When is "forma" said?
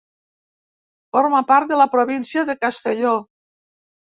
1.17-1.43